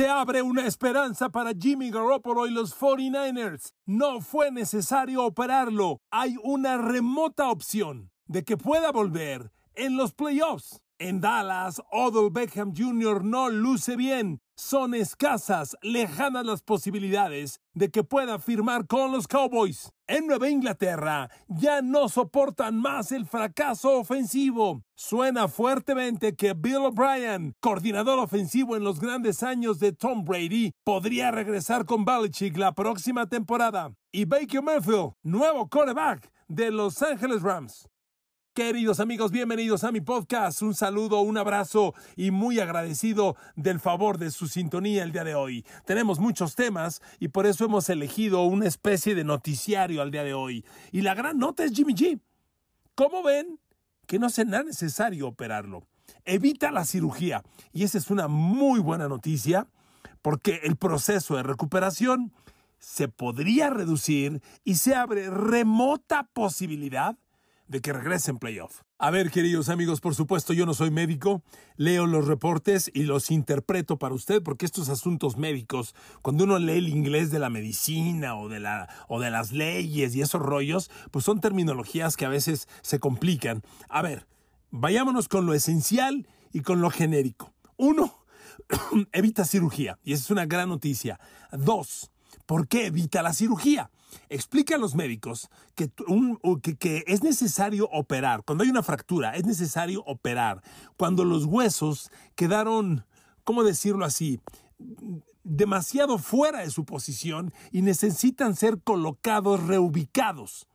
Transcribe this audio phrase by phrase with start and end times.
[0.00, 3.74] Se abre una esperanza para Jimmy Garoppolo y los 49ers.
[3.84, 6.00] No fue necesario operarlo.
[6.10, 10.80] Hay una remota opción de que pueda volver en los playoffs.
[10.98, 13.22] En Dallas, Odell Beckham Jr.
[13.22, 14.40] no luce bien.
[14.62, 19.90] Son escasas, lejanas las posibilidades de que pueda firmar con los Cowboys.
[20.06, 24.82] En Nueva Inglaterra ya no soportan más el fracaso ofensivo.
[24.94, 31.30] Suena fuertemente que Bill O'Brien, coordinador ofensivo en los grandes años de Tom Brady, podría
[31.30, 33.94] regresar con Belichick la próxima temporada.
[34.12, 37.88] Y Baker Mayfield, nuevo quarterback de Los Angeles Rams.
[38.52, 40.60] Queridos amigos, bienvenidos a mi podcast.
[40.62, 45.36] Un saludo, un abrazo y muy agradecido del favor de su sintonía el día de
[45.36, 45.64] hoy.
[45.84, 50.34] Tenemos muchos temas y por eso hemos elegido una especie de noticiario al día de
[50.34, 50.64] hoy.
[50.90, 52.18] Y la gran nota es Jimmy G.
[52.96, 53.60] ¿Cómo ven?
[54.06, 55.86] Que no será necesario operarlo.
[56.24, 57.44] Evita la cirugía.
[57.72, 59.68] Y esa es una muy buena noticia
[60.22, 62.32] porque el proceso de recuperación
[62.80, 67.16] se podría reducir y se abre remota posibilidad
[67.70, 68.80] de que regrese en playoff.
[68.98, 71.44] A ver, queridos amigos, por supuesto, yo no soy médico,
[71.76, 76.78] leo los reportes y los interpreto para usted, porque estos asuntos médicos, cuando uno lee
[76.78, 80.90] el inglés de la medicina o de, la, o de las leyes y esos rollos,
[81.12, 83.62] pues son terminologías que a veces se complican.
[83.88, 84.26] A ver,
[84.72, 87.54] vayámonos con lo esencial y con lo genérico.
[87.76, 88.24] Uno,
[89.12, 91.20] evita cirugía, y esa es una gran noticia.
[91.52, 92.10] Dos,
[92.46, 93.90] ¿por qué evita la cirugía?
[94.28, 95.90] Explican los médicos que,
[97.06, 98.42] es necesario operar.
[98.44, 100.62] Cuando hay una fractura, es necesario operar.
[100.96, 103.04] Cuando los huesos quedaron,
[103.44, 104.40] ¿cómo decirlo así?
[105.42, 110.66] demasiado fuera de su posición y necesitan ser colocados, reubicados.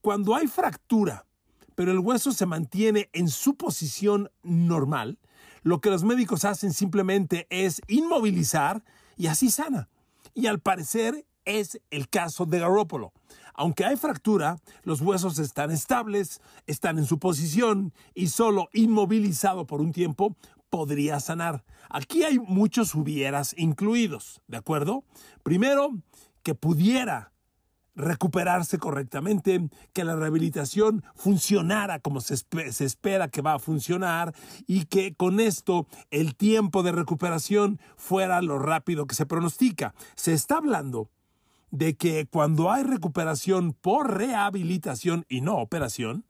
[0.00, 1.26] Cuando hay fractura,
[1.74, 5.18] pero el hueso se mantiene en su posición normal,
[5.62, 8.82] lo que los médicos hacen simplemente es inmovilizar
[9.16, 9.88] y así sana.
[10.34, 13.12] Y al parecer es el caso de Garoppolo.
[13.54, 19.80] Aunque hay fractura, los huesos están estables, están en su posición y solo inmovilizado por
[19.80, 20.36] un tiempo
[20.70, 21.64] podría sanar.
[21.88, 25.04] Aquí hay muchos hubieras incluidos, ¿de acuerdo?
[25.42, 25.90] Primero,
[26.42, 27.32] que pudiera
[27.94, 34.34] recuperarse correctamente, que la rehabilitación funcionara como se, se, espera que va a funcionar
[34.66, 39.94] y que con esto el tiempo de recuperación fuera lo rápido que se pronostica.
[40.14, 41.10] Se está hablando
[41.70, 46.24] de que cuando hay recuperación por rehabilitación y no operación,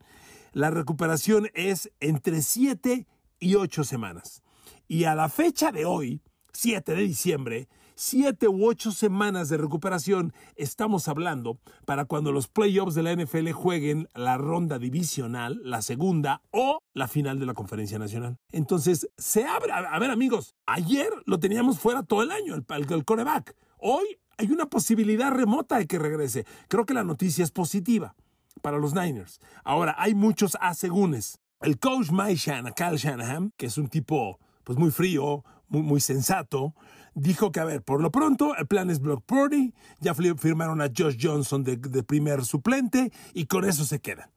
[0.53, 3.07] la recuperación es entre 7
[3.39, 4.43] y 8 semanas.
[4.89, 6.21] Y a la fecha de hoy,
[6.53, 7.69] 7 de diciembre,
[8.01, 13.51] 7 u 8 semanas de recuperación estamos hablando para cuando los playoffs de la NFL
[13.51, 18.39] jueguen la ronda divisional, la segunda o la final de la conferencia nacional.
[18.53, 22.91] Entonces, se abre, a ver amigos, ayer lo teníamos fuera todo el año, el, el,
[22.91, 23.55] el coreback.
[23.77, 26.47] Hoy hay una posibilidad remota de que regrese.
[26.69, 28.15] Creo que la noticia es positiva
[28.63, 29.41] para los Niners.
[29.63, 31.39] Ahora, hay muchos asegúnes.
[31.61, 36.01] El coach Mike Shanahan, Kyle Shanahan, que es un tipo pues muy frío, muy, muy,
[36.01, 36.75] sensato,
[37.15, 40.91] dijo que, a ver, por lo pronto el plan es Block Purdy, ya firmaron a
[40.97, 44.31] Josh Johnson de, primer suplente y con eso se quedan.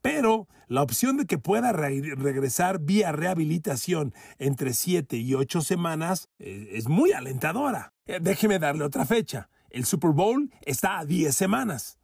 [0.00, 6.70] Pero la opción de que pueda regresar vía rehabilitación entre 7 y 8 semanas eh,
[6.72, 7.92] es muy alentadora.
[8.06, 9.48] Eh, déjeme darle otra fecha.
[9.70, 11.98] El Super Bowl está a 10 semanas.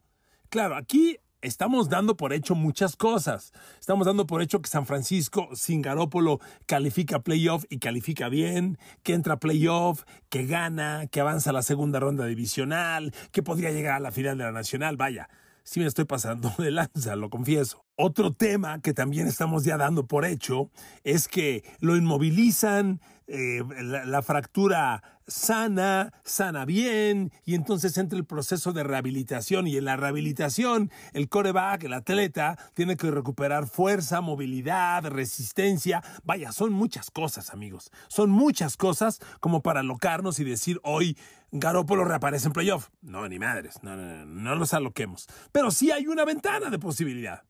[0.48, 3.52] Claro, aquí estamos dando por hecho muchas cosas.
[3.78, 9.14] Estamos dando por hecho que San Francisco sin Garópolo califica playoff y califica bien, que
[9.14, 14.00] entra playoff, que gana, que avanza a la segunda ronda divisional, que podría llegar a
[14.00, 14.96] la final de la nacional.
[14.96, 15.28] Vaya,
[15.62, 17.84] sí me estoy pasando de lanza, lo confieso.
[17.96, 20.70] Otro tema que también estamos ya dando por hecho
[21.04, 28.72] es que lo inmovilizan, eh, la, fractura sana, sana bien, y entonces entra el proceso
[28.72, 29.66] de rehabilitación.
[29.66, 36.02] Y en la rehabilitación, el coreback, el atleta, tiene que recuperar fuerza, movilidad, resistencia.
[36.24, 37.90] Vaya, son muchas cosas, amigos.
[38.08, 41.16] Son muchas cosas como para alocarnos y decir hoy
[41.52, 42.88] Garópolo reaparece en playoff.
[43.00, 45.28] No, ni madres, no, no, no, no los aloquemos.
[45.52, 47.44] Pero sí hay una ventana de posibilidad.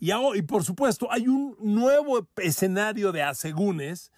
[0.00, 4.10] Y, por supuesto, hay un nuevo escenario de asegúnes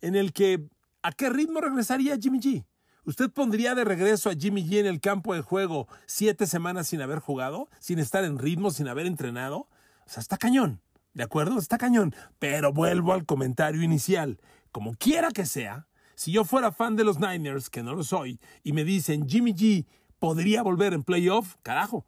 [0.00, 0.68] en el que
[1.04, 2.64] ¿a qué ritmo regresaría Jimmy G?
[3.04, 7.02] ¿Usted pondría de regreso a Jimmy G en el campo de juego siete semanas sin
[7.02, 9.68] haber jugado, sin estar en ritmo, sin haber entrenado?
[10.06, 10.80] O sea, está cañón,
[11.12, 11.58] ¿de acuerdo?
[11.58, 12.14] Está cañón.
[12.38, 14.40] Pero vuelvo al comentario inicial.
[14.72, 18.40] Como quiera que sea, si yo fuera fan de los Niners, que no lo soy,
[18.62, 19.86] y me dicen Jimmy G
[20.18, 22.06] podría volver en playoff, carajo,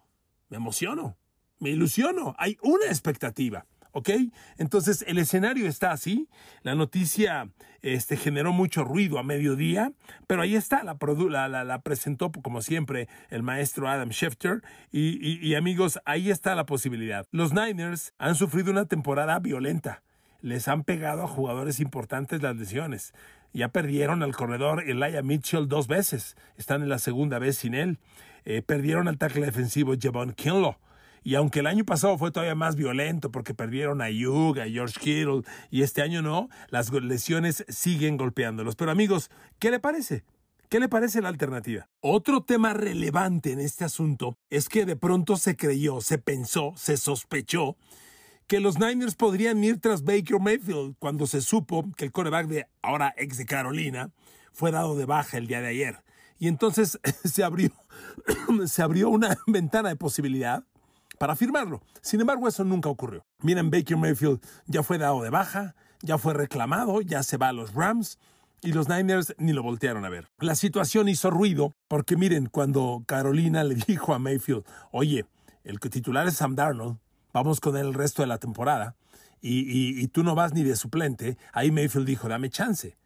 [0.49, 1.19] me emociono
[1.59, 3.67] me ilusiono, hay una expectativa.
[3.97, 4.11] ¿Ok?
[4.59, 6.29] Entonces el escenario está así,
[6.63, 7.49] la noticia
[7.81, 9.93] este, generó mucho ruido a mediodía,
[10.27, 14.63] pero ahí está, la, la, presentó como siempre el maestro Adam Schefter
[14.93, 17.27] y, amigos, ahí está la posibilidad.
[17.31, 20.03] Los Niners han sufrido una temporada violenta,
[20.43, 23.15] les han pegado a jugadores importantes las lesiones.
[23.55, 26.37] Ya perdieron al corredor Elijah Mitchell dos veces.
[26.59, 27.99] Están en la segunda vez sin él.
[28.45, 30.77] Eh, perdieron al tackle defensivo Javon Kinlaw.
[31.27, 35.01] Y aunque el año pasado fue todavía más violento porque perdieron a Hugh, a George
[35.01, 35.43] Kittle,
[35.73, 38.77] y este año no, las lesiones siguen golpeándolos.
[38.77, 39.29] Pero amigos,
[39.59, 40.23] ¿qué le parece?
[40.69, 41.89] ¿Qué le parece la alternativa?
[41.99, 46.97] Otro tema relevante en este asunto es que de pronto se creyó, se pensó, se
[46.97, 47.77] sospechó
[48.47, 52.69] que los Niners podrían ir tras Baker Mayfield cuando se supo que el coreback de
[52.83, 54.13] ahora ex de Carolina
[54.53, 56.05] fue dado de baja el día de ayer.
[56.39, 57.73] Y entonces se abrió,
[58.67, 60.65] se abrió una ventana de posibilidad
[61.19, 61.83] para firmarlo.
[62.01, 63.25] Sin embargo, eso nunca ocurrió.
[63.41, 67.53] Miren, Baker Mayfield ya fue dado de baja, ya fue reclamado, ya se va a
[67.53, 68.19] los Rams
[68.63, 70.29] y los Niners ni lo voltearon a ver.
[70.39, 75.27] La situación hizo ruido porque miren, cuando Carolina le dijo a Mayfield, oye,
[75.65, 76.99] el titular es Sam Darnold,
[77.33, 78.97] vamos con él el resto de la temporada,
[79.43, 82.97] y, y tú no vas ni de suplente, ahí Mayfield dijo, dame chance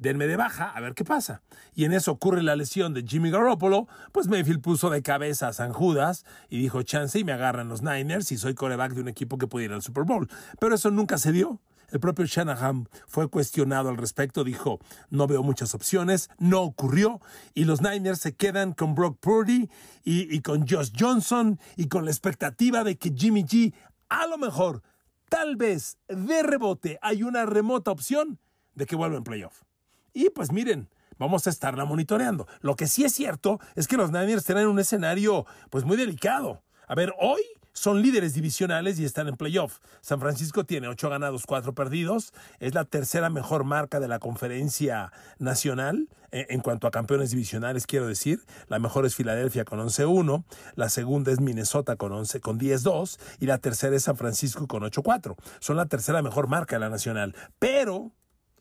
[0.00, 1.42] denme de baja a ver qué pasa.
[1.74, 5.52] Y en eso ocurre la lesión de Jimmy Garoppolo, pues Mayfield puso de cabeza a
[5.52, 9.08] San Judas y dijo chance y me agarran los Niners y soy coreback de un
[9.08, 10.28] equipo que pudiera ir al Super Bowl.
[10.58, 11.60] Pero eso nunca se dio.
[11.90, 14.78] El propio Shanahan fue cuestionado al respecto, dijo,
[15.10, 17.20] no veo muchas opciones, no ocurrió,
[17.52, 19.68] y los Niners se quedan con Brock Purdy
[20.04, 23.74] y, y con Josh Johnson y con la expectativa de que Jimmy G
[24.08, 24.82] a lo mejor,
[25.28, 28.38] tal vez de rebote, hay una remota opción
[28.74, 29.62] de que vuelva en playoff.
[30.12, 32.46] Y pues miren, vamos a estarla monitoreando.
[32.60, 36.62] Lo que sí es cierto es que los Niners tienen un escenario pues muy delicado.
[36.86, 37.40] A ver, hoy
[37.72, 39.78] son líderes divisionales y están en playoff.
[40.00, 42.32] San Francisco tiene ocho ganados, cuatro perdidos.
[42.58, 47.86] Es la tercera mejor marca de la conferencia nacional eh, en cuanto a campeones divisionales,
[47.86, 48.40] quiero decir.
[48.68, 50.44] La mejor es Filadelfia con 11-1.
[50.74, 53.18] La segunda es Minnesota con, 11, con 10-2.
[53.38, 55.36] Y la tercera es San Francisco con 8-4.
[55.60, 57.34] Son la tercera mejor marca de la nacional.
[57.58, 58.12] Pero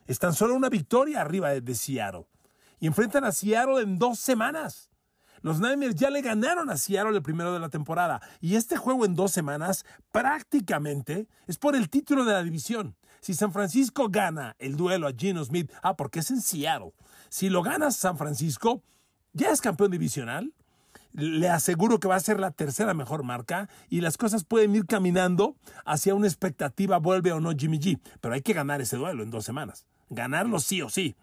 [0.09, 2.25] están solo una victoria arriba de, Seattle.
[2.79, 4.89] Y enfrentan a Seattle en dos semanas.
[5.41, 8.19] Los Niners ya le ganaron a Seattle el primero de la temporada.
[8.41, 12.95] Y este juego en dos semanas prácticamente es por el título de la división.
[13.21, 16.94] Si San Francisco gana el duelo a Gino Smith, ah, porque es en Seattle.
[17.29, 18.81] Si lo gana San Francisco,
[19.33, 20.53] ya es campeón divisional
[21.13, 24.85] le aseguro que va a ser la tercera mejor marca y las cosas pueden ir
[24.85, 28.00] caminando hacia una expectativa, vuelve o no Jimmy G.
[28.21, 29.85] Pero hay que ganar ese duelo en dos semanas.
[30.09, 31.15] Ganarlo sí o sí.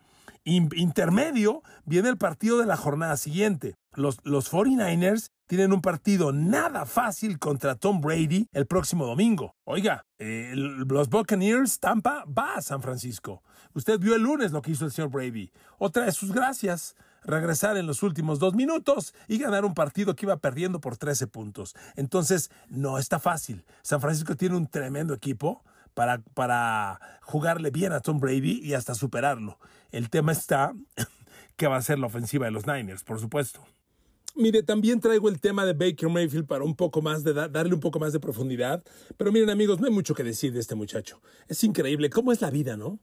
[0.45, 3.75] Intermedio viene el partido de la jornada siguiente.
[3.95, 9.55] Los, los 49ers tienen un partido nada fácil contra Tom Brady el próximo domingo.
[9.65, 13.43] Oiga, los Buccaneers, Tampa, va a San Francisco.
[13.75, 15.51] Usted vio el lunes lo que hizo el señor Brady.
[15.79, 16.95] Otra de sus gracias
[17.25, 21.27] regresar en los últimos dos minutos y ganar un partido que iba perdiendo por 13
[21.27, 21.75] puntos.
[21.97, 23.65] Entonces, no está fácil.
[23.83, 25.65] San Francisco tiene un tremendo equipo
[25.97, 29.59] para, para jugarle bien a Tom Brady y hasta superarlo.
[29.91, 30.75] El tema está
[31.57, 33.65] que va a ser la ofensiva de los Niners, por supuesto.
[34.35, 37.81] Mire, también traigo el tema de Baker Mayfield para un poco más de darle un
[37.81, 38.85] poco más de profundidad.
[39.17, 41.23] Pero miren, amigos, no hay mucho que decir de este muchacho.
[41.49, 43.01] Es increíble cómo es la vida, ¿no?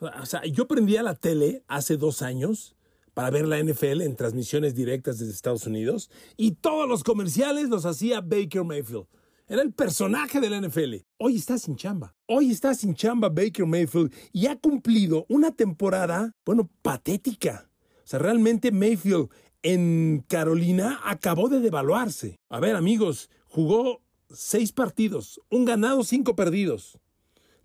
[0.00, 2.74] O sea, yo prendí a la tele hace dos años
[3.14, 7.86] para ver la NFL en transmisiones directas desde Estados Unidos y todos los comerciales los
[7.86, 9.06] hacía Baker Mayfield.
[9.52, 10.94] Era el personaje de la NFL.
[11.18, 12.16] Hoy está sin chamba.
[12.24, 17.68] Hoy está sin chamba Baker Mayfield y ha cumplido una temporada, bueno, patética.
[17.98, 19.28] O sea, realmente Mayfield
[19.62, 22.36] en Carolina acabó de devaluarse.
[22.48, 26.98] A ver, amigos, jugó seis partidos, un ganado, cinco perdidos.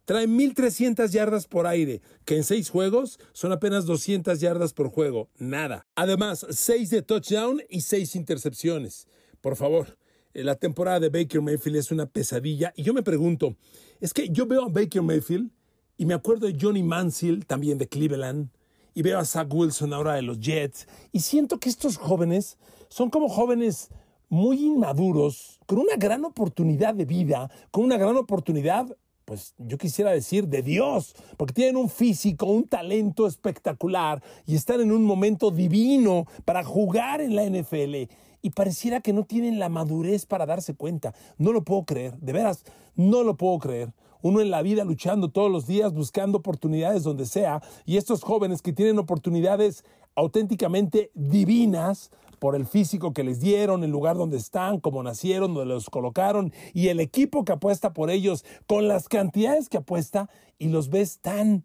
[0.04, 5.30] Trae 1.300 yardas por aire, que en seis juegos son apenas 200 yardas por juego.
[5.38, 5.88] Nada.
[5.96, 9.08] Además, seis de touchdown y seis intercepciones.
[9.40, 9.98] Por favor,
[10.44, 12.74] la temporada de Baker Mayfield es una pesadilla.
[12.76, 13.56] Y yo me pregunto,
[14.00, 15.52] es que yo veo a Baker Mayfield
[15.98, 18.50] y me acuerdo de Johnny Manziel, también de Cleveland,
[18.94, 22.58] y veo a Zach Wilson ahora de los Jets, y siento que estos jóvenes
[22.90, 23.90] son como jóvenes
[24.30, 28.88] muy inmaduros, con una gran oportunidad de vida, con una gran oportunidad
[29.28, 34.80] pues yo quisiera decir de Dios, porque tienen un físico, un talento espectacular y están
[34.80, 38.10] en un momento divino para jugar en la NFL.
[38.42, 41.14] Y pareciera que no tienen la madurez para darse cuenta.
[41.38, 42.64] No lo puedo creer, de veras,
[42.96, 43.94] no lo puedo creer.
[44.22, 48.62] Uno en la vida luchando todos los días, buscando oportunidades donde sea, y estos jóvenes
[48.62, 49.84] que tienen oportunidades
[50.16, 55.74] auténticamente divinas, por el físico que les dieron, el lugar donde están, cómo nacieron, donde
[55.74, 60.30] los colocaron y el equipo que apuesta por ellos con las cantidades que apuesta
[60.60, 61.64] y los ves tan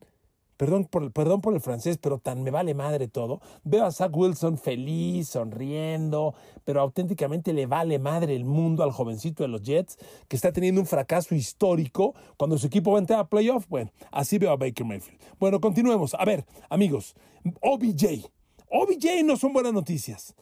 [0.57, 3.41] perdón por, perdón por el francés, pero tan me vale madre todo.
[3.65, 9.43] Veo a Zach Wilson feliz, sonriendo, pero auténticamente le vale madre el mundo al jovencito
[9.43, 13.21] de los Jets, que está teniendo un fracaso histórico cuando su equipo va a entrar
[13.21, 13.67] a playoff.
[13.69, 15.19] Bueno, así veo a Baker Mayfield.
[15.39, 16.15] Bueno, continuemos.
[16.15, 17.15] A ver, amigos,
[17.61, 18.31] OBJ.
[18.69, 20.35] OBJ no son buenas noticias.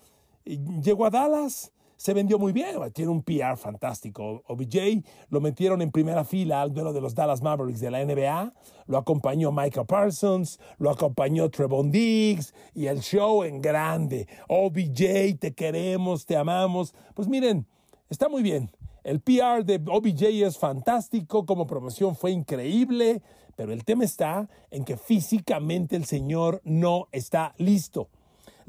[0.44, 4.42] Llegó a Dallas, se vendió muy bien, tiene un PR fantástico.
[4.46, 8.54] OBJ lo metieron en primera fila al duelo de los Dallas Mavericks de la NBA,
[8.86, 14.26] lo acompañó Michael Parsons, lo acompañó Trevon Diggs y el show en grande.
[14.48, 16.94] OBJ, te queremos, te amamos.
[17.12, 17.66] Pues miren,
[18.08, 18.70] está muy bien.
[19.04, 23.20] El PR de OBJ es fantástico, como promoción fue increíble,
[23.56, 28.08] pero el tema está en que físicamente el señor no está listo.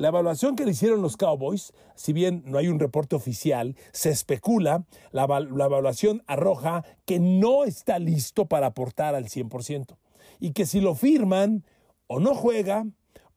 [0.01, 4.09] La evaluación que le hicieron los Cowboys, si bien no hay un reporte oficial, se
[4.09, 9.97] especula, la, evaluación arroja que no está listo para aportar al 100%
[10.39, 11.63] y que si lo firman
[12.07, 12.87] o no juega,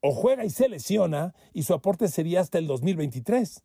[0.01, 3.63] o juega y se lesiona, y su aporte sería hasta el 2023.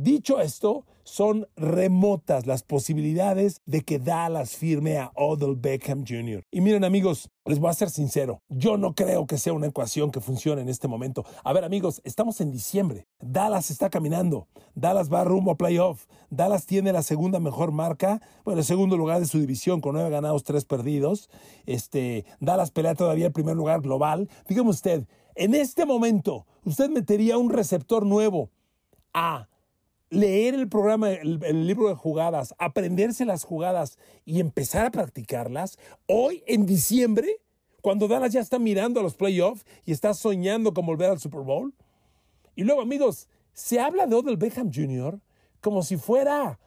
[0.00, 6.44] Dicho esto, son remotas las posibilidades de que Dallas firme a Odell Beckham Jr.
[6.52, 10.12] Y miren amigos, les voy a ser sincero, yo no creo que sea una ecuación
[10.12, 11.24] que funcione en este momento.
[11.42, 16.64] A ver amigos, estamos en diciembre, Dallas está caminando, Dallas va rumbo a playoff, Dallas
[16.64, 20.44] tiene la segunda mejor marca, bueno, el segundo lugar de su división con nueve ganados,
[20.44, 21.28] tres perdidos.
[21.66, 24.28] Este, Dallas pelea todavía el primer lugar global.
[24.48, 28.52] Dígame usted, en este momento, usted metería un receptor nuevo
[29.12, 29.48] a
[30.10, 36.42] leer el programa, el, libro de jugadas, aprenderse las jugadas y empezar a practicarlas, hoy
[36.46, 37.40] en diciembre,
[37.82, 41.42] cuando Dallas ya está mirando a los playoffs y está soñando con volver al Super
[41.42, 41.72] Bowl.
[42.56, 45.20] Y luego, amigos, se habla de Odell Beckham Jr.
[45.60, 46.58] como si fuera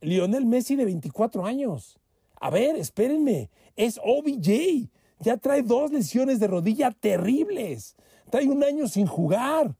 [0.00, 1.98] Lionel Messi de 24 años.
[2.40, 4.88] A ver, espérenme, es OBJ.
[5.20, 7.94] Ya trae dos lesiones de rodilla terribles.
[8.30, 9.76] Trae un año sin jugar.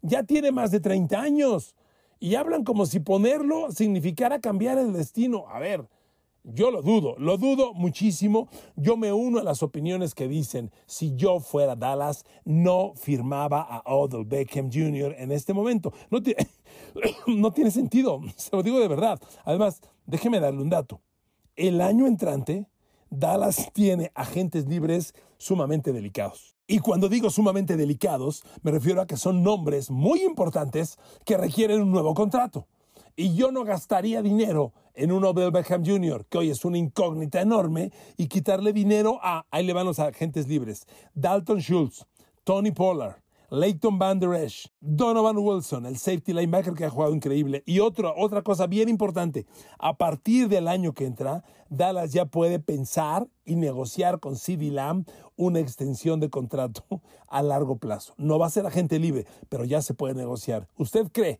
[0.00, 1.74] Ya tiene más de 30 años
[2.18, 5.46] y hablan como si ponerlo significara cambiar el destino.
[5.48, 5.86] A ver,
[6.44, 8.48] yo lo dudo, lo dudo muchísimo.
[8.76, 13.82] Yo me uno a las opiniones que dicen, si yo fuera Dallas, no firmaba a
[13.92, 15.16] Odell Beckham Jr.
[15.18, 15.92] en este momento.
[16.10, 16.20] No,
[17.26, 19.20] no tiene sentido, se lo digo de verdad.
[19.44, 21.00] Además, déjeme darle un dato.
[21.56, 22.68] El año entrante,
[23.10, 26.55] Dallas tiene agentes libres sumamente delicados.
[26.68, 31.80] Y cuando digo sumamente delicados, me refiero a que son nombres muy importantes que requieren
[31.80, 32.66] un nuevo contrato.
[33.14, 37.40] Y yo no gastaría dinero en un Odell Beckham Jr., que hoy es una incógnita
[37.40, 42.04] enorme, y quitarle dinero a, ahí le van los agentes libres, Dalton Schultz,
[42.42, 43.16] Tony Pollard,
[43.48, 47.62] Leighton Van Der Esch, Donovan Wilson, el safety linebacker que ha jugado increíble.
[47.64, 49.46] Y otra otra cosa bien importante,
[49.78, 55.06] a partir del año que entra, Dallas ya puede pensar y negociar con CD Lamb
[55.36, 56.84] una extensión de contrato
[57.28, 58.14] a largo plazo.
[58.16, 60.66] No va a ser agente libre, pero ya se puede negociar.
[60.76, 61.38] ¿Usted cree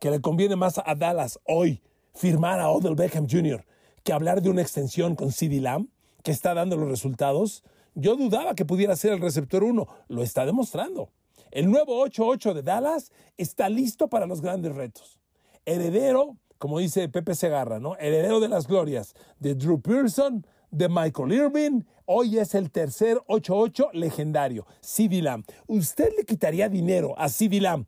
[0.00, 1.82] que le conviene más a Dallas hoy
[2.14, 3.64] firmar a Odell Beckham Jr.
[4.02, 5.88] que hablar de una extensión con CD Lamb,
[6.24, 7.62] que está dando los resultados?
[7.94, 11.10] Yo dudaba que pudiera ser el receptor 1, lo está demostrando.
[11.50, 15.18] El nuevo 8-8 de Dallas está listo para los grandes retos.
[15.64, 17.96] Heredero, como dice Pepe Segarra, ¿no?
[17.96, 21.82] Heredero de las glorias de Drew Pearson, de Michael Irving.
[22.04, 25.44] Hoy es el tercer 8-8 legendario, CD Lamb.
[25.66, 27.86] ¿Usted le quitaría dinero a CD Lamb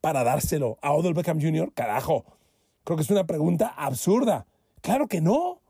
[0.00, 1.72] para dárselo a Odell Beckham Jr.?
[1.74, 2.24] Carajo,
[2.84, 4.46] creo que es una pregunta absurda.
[4.80, 5.62] Claro que no.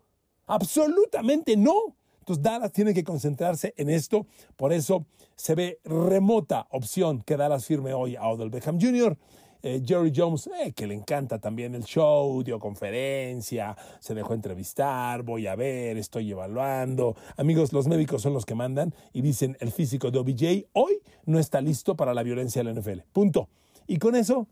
[0.46, 1.96] Absolutamente no.
[2.26, 4.26] Entonces Dallas tiene que concentrarse en esto.
[4.56, 5.06] Por eso
[5.36, 9.16] se ve remota opción que Dallas firme hoy a Odell Beckham Jr.
[9.62, 15.22] Eh, Jerry Jones, eh, que le encanta también el show, dio conferencia, se dejó entrevistar,
[15.22, 17.14] voy a ver, estoy evaluando.
[17.36, 21.38] Amigos, los médicos son los que mandan y dicen el físico de OBJ hoy no
[21.38, 23.02] está listo para la violencia de la NFL.
[23.12, 23.48] Punto.
[23.86, 24.48] Y con eso,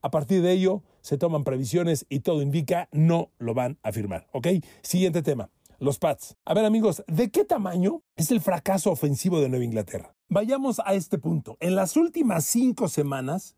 [0.00, 4.26] a partir de ello, se toman previsiones y todo indica no lo van a firmar.
[4.32, 4.48] ¿Ok?
[4.80, 5.50] Siguiente tema
[5.80, 6.36] los Pats.
[6.44, 10.14] A ver amigos, ¿de qué tamaño es el fracaso ofensivo de Nueva Inglaterra?
[10.28, 11.56] Vayamos a este punto.
[11.58, 13.56] En las últimas cinco semanas,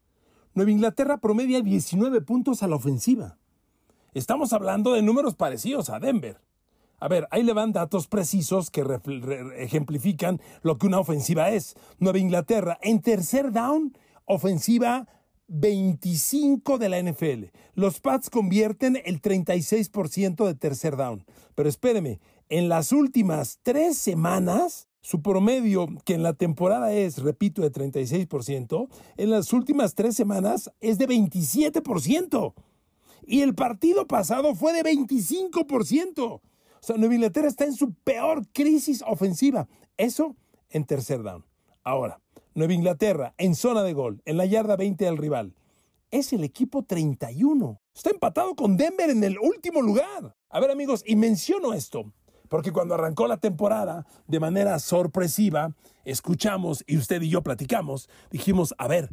[0.55, 3.39] Nueva Inglaterra promedia 19 puntos a la ofensiva.
[4.15, 6.41] Estamos hablando de números parecidos a Denver.
[7.01, 8.85] A ver, ahí le van datos precisos que
[9.57, 11.75] ejemplifican lo que una ofensiva es.
[11.99, 15.09] Nueva Inglaterra en tercer down, ofensiva
[15.53, 17.51] 25 de la NFL.
[17.75, 21.25] Los Pats convierten el 36% de tercer down.
[21.55, 27.61] Pero espéreme, en las últimas tres semanas, Su promedio, que en la temporada es, repito,
[27.63, 32.55] de 36%, en las últimas tres semanas es de 27%.
[33.27, 36.23] Y el partido pasado fue de 25%.
[36.23, 36.41] O
[36.81, 39.67] sea, Nueva Inglaterra está en su peor crisis ofensiva.
[39.97, 40.37] Eso
[40.71, 41.45] en tercer down.
[41.83, 42.22] Ahora,
[42.55, 45.55] Nueva Inglaterra en zona de gol, en la yarda 20 del rival.
[46.11, 47.81] Es el equipo 31.
[47.95, 50.37] Está empatado con Denver en el último lugar.
[50.51, 52.13] A ver amigos, y menciono esto
[52.53, 58.75] porque cuando arrancó la temporada, de manera sorpresiva, escuchamos y usted y yo platicamos, dijimos,
[58.77, 59.09] a ver,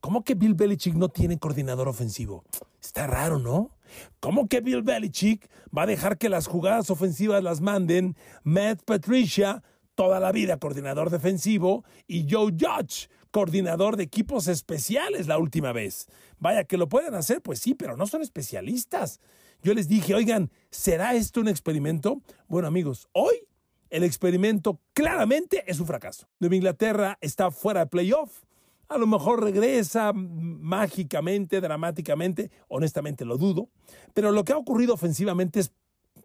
[0.00, 2.46] ¿cómo que Bill Belichick no tiene coordinador ofensivo?
[2.80, 3.76] Está raro, ¿no?
[4.20, 9.62] ¿Cómo que Bill Belichick va a dejar que las jugadas ofensivas las manden Matt Patricia,
[9.98, 16.06] toda la vida coordinador defensivo, y Joe Judge, coordinador de equipos especiales la última vez?
[16.38, 19.18] Vaya, que lo pueden hacer, pues sí, pero no son especialistas.
[19.60, 22.22] Yo les dije, oigan, ¿será esto un experimento?
[22.46, 23.48] Bueno amigos, hoy
[23.90, 26.28] el experimento claramente es un fracaso.
[26.38, 28.44] Nueva Inglaterra está fuera de playoff.
[28.86, 33.68] A lo mejor regresa mágicamente, dramáticamente, honestamente lo dudo,
[34.14, 35.72] pero lo que ha ocurrido ofensivamente es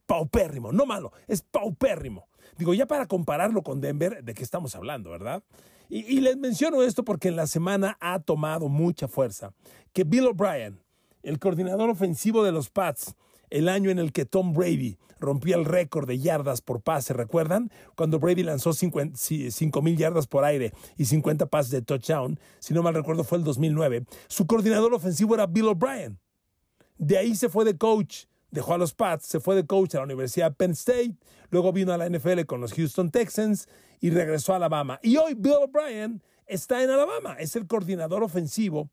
[0.06, 2.28] paupérrimo, no malo, es paupérrimo.
[2.58, 5.44] Digo, ya para compararlo con Denver, ¿de qué estamos hablando, verdad?
[5.90, 9.54] Y, les menciono esto porque en la semana ha tomado mucha fuerza
[9.92, 10.80] que Bill O'Brien,
[11.22, 13.16] el coordinador ofensivo de los Pats,
[13.52, 17.72] el año en el que Tom Brady rompía el récord de yardas por pase, ¿recuerdan?
[17.96, 22.82] Cuando Brady lanzó 5 mil yardas por aire y 50 pases de touchdown, si no
[22.82, 26.20] mal recuerdo fue el 2009, su coordinador ofensivo era Bill O'Brien.
[26.98, 29.98] De ahí se fue de coach, dejó a los Pats, se fue de coach a
[29.98, 31.16] la Universidad de Penn State,
[31.50, 33.68] luego vino a la NFL con los Houston Texans
[34.00, 35.00] y regresó a Alabama.
[35.02, 38.90] Y hoy Bill O'Brien está en Alabama, es el coordinador ofensivo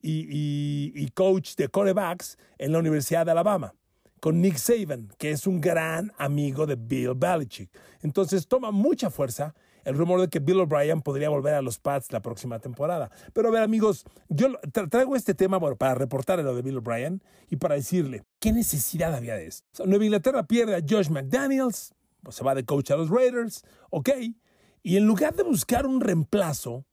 [0.00, 3.74] y, coach de corebacks en la Universidad de Alabama
[4.20, 7.70] con Nick Saban, que es un gran amigo de Bill Belichick.
[8.00, 12.12] Entonces toma mucha fuerza el rumor de que Bill O'Brien podría volver a los Pats
[12.12, 13.10] la próxima temporada.
[13.32, 14.48] Pero a ver, amigos, yo
[14.90, 19.36] traigo este tema para reportar lo de Bill O'Brien y para decirle, ¿qué necesidad había
[19.36, 19.86] de esto?
[19.86, 24.10] Nueva Inglaterra pierde a Josh McDaniels, pues se va de coach a los Raiders, ok,
[24.82, 26.84] y en lugar de buscar un reemplazo,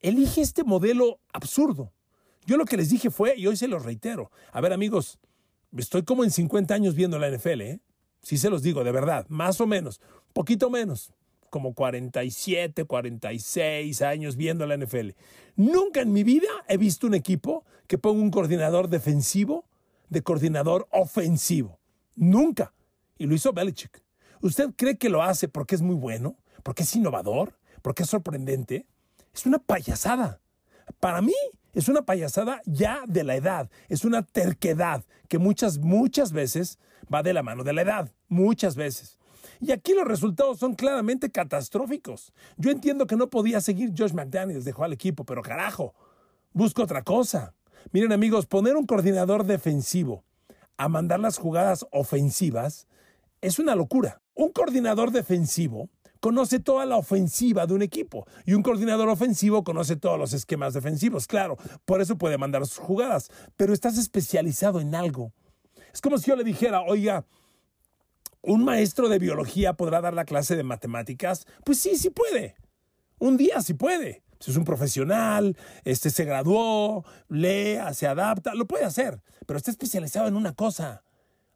[0.00, 1.92] elige este modelo absurdo
[2.46, 5.18] yo lo que les dije fue, y hoy se los reitero, a ver amigos,
[5.76, 7.80] estoy como en 50 años viendo la NFL, ¿eh?
[8.22, 10.00] Sí se los digo, de verdad, más o menos,
[10.32, 11.12] poquito menos,
[11.56, 15.12] como 47, 46 años viendo la NFL.
[15.56, 19.64] Nunca en mi vida he visto un equipo que ponga un coordinador defensivo
[20.10, 21.80] de coordinador ofensivo.
[22.14, 22.74] Nunca.
[23.16, 24.02] Y lo hizo Belichick.
[24.42, 26.36] ¿Usted cree que lo hace porque es muy bueno?
[26.62, 27.58] ¿Porque es innovador?
[27.80, 28.84] ¿Porque es sorprendente?
[29.32, 30.42] Es una payasada.
[31.00, 31.32] Para mí,
[31.72, 36.78] es una payasada ya de la edad, es una terquedad que muchas, muchas veces
[37.12, 39.18] va de la mano de la edad, muchas veces.
[39.60, 42.32] Y aquí los resultados son claramente catastróficos.
[42.56, 45.94] Yo entiendo que no podía seguir Josh McDaniels, dejó al equipo, pero carajo,
[46.52, 47.54] busco otra cosa.
[47.92, 50.24] Miren amigos, poner un coordinador defensivo
[50.76, 52.86] a mandar las jugadas ofensivas
[53.40, 54.20] es una locura.
[54.34, 55.88] Un coordinador defensivo
[56.20, 60.74] conoce toda la ofensiva de un equipo y un coordinador ofensivo conoce todos los esquemas
[60.74, 65.32] defensivos, claro, por eso puede mandar sus jugadas, pero estás especializado en algo.
[65.92, 67.24] Es como si yo le dijera, oiga,
[68.46, 71.46] ¿un maestro de biología podrá dar la clase de matemáticas?
[71.64, 72.56] Pues sí, sí puede.
[73.18, 74.22] Un día sí puede.
[74.40, 79.70] Si es un profesional, este se graduó, lee, se adapta, lo puede hacer, pero está
[79.70, 81.02] especializado en una cosa.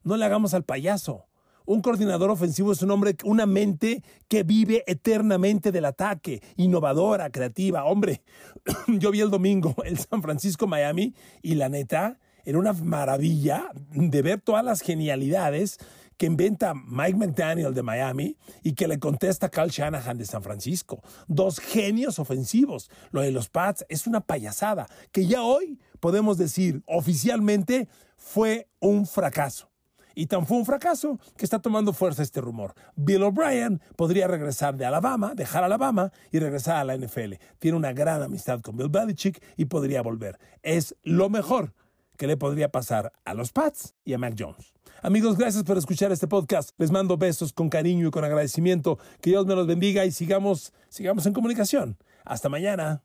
[0.03, 1.26] No le hagamos al payaso.
[1.66, 7.85] Un coordinador ofensivo es un hombre, una mente que vive eternamente del ataque, innovadora, creativa.
[7.85, 8.22] Hombre,
[8.88, 14.22] yo vi el domingo el San Francisco Miami y la neta, era una maravilla de
[14.22, 15.79] ver todas las genialidades
[16.20, 21.02] que inventa Mike McDaniel de Miami y que le contesta Carl Shanahan de San Francisco.
[21.28, 22.90] Dos genios ofensivos.
[23.11, 29.06] Lo de los Pats es una payasada que ya hoy podemos decir oficialmente fue un
[29.06, 29.70] fracaso.
[30.14, 32.74] Y tan fue un fracaso que está tomando fuerza este rumor.
[32.96, 37.37] Bill O'Brien podría regresar de Alabama, dejar Alabama y regresar a la NFL.
[37.59, 40.38] Tiene una gran amistad con Bill Belichick y podría volver.
[40.62, 41.72] Es lo mejor
[42.18, 44.74] que le podría pasar a los Pats y a Mac Jones.
[45.02, 46.78] Amigos, gracias por escuchar este podcast.
[46.78, 48.98] Les mando besos con cariño y con agradecimiento.
[49.22, 51.96] Que Dios me los bendiga y sigamos, sigamos en comunicación.
[52.24, 53.02] Hasta mañana.